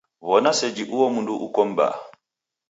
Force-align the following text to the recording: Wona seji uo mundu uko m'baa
Wona 0.27 0.51
seji 0.59 0.83
uo 0.95 1.07
mundu 1.13 1.33
uko 1.45 1.61
m'baa 1.69 1.97